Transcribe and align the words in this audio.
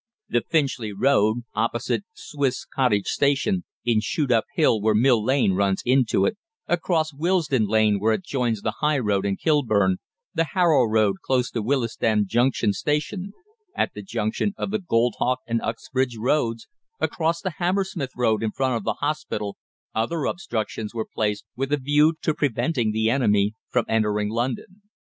The 0.29 0.41
Finchley 0.49 0.91
Road, 0.93 1.41
opposite 1.53 2.05
Swiss 2.15 2.65
Cottage 2.65 3.05
Station; 3.05 3.65
in 3.85 3.99
Shoot 4.01 4.31
Up 4.31 4.45
hill, 4.55 4.81
where 4.81 4.95
Mill 4.95 5.23
Lane 5.23 5.53
runs 5.53 5.83
into 5.85 6.25
it; 6.25 6.37
across 6.65 7.13
Willesden 7.13 7.67
Lane 7.67 7.99
where 7.99 8.13
it 8.13 8.23
joins 8.25 8.63
the 8.63 8.77
High 8.79 8.97
Road 8.97 9.27
in 9.27 9.37
Kilburn; 9.37 9.97
the 10.33 10.45
Harrow 10.55 10.85
Road 10.85 11.17
close 11.23 11.51
to 11.51 11.61
Willesden 11.61 12.25
Junction 12.25 12.73
Station; 12.73 13.31
at 13.75 13.93
the 13.93 14.01
junction 14.01 14.55
of 14.57 14.71
the 14.71 14.79
Goldhawk 14.79 15.37
and 15.45 15.61
Uxbridge 15.61 16.17
roads; 16.17 16.67
across 16.99 17.39
the 17.39 17.57
Hammersmith 17.59 18.13
Road 18.17 18.41
in 18.41 18.49
front 18.51 18.73
of 18.77 18.83
the 18.83 18.93
Hospital, 19.05 19.55
other 19.93 20.15
similar 20.15 20.25
obstructions 20.31 20.95
were 20.95 21.05
placed 21.05 21.45
with 21.55 21.71
a 21.71 21.77
view 21.77 22.15
to 22.23 22.33
preventing 22.33 22.91
the 22.91 23.11
enemy 23.11 23.53
from 23.69 23.85
entering 23.87 24.29
London. 24.31 24.81